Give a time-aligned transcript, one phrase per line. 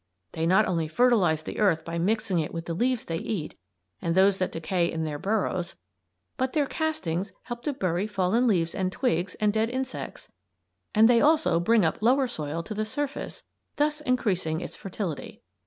[0.31, 3.55] They not only fertilize the earth by mixing it with the leaves they eat
[4.01, 5.75] and those that decay in their burrows,
[6.37, 10.27] but their castings help to bury fallen leaves and twigs and dead insects,
[10.95, 13.43] and they also bring up lower soil to the surface,
[13.75, 15.43] thus increasing its fertility.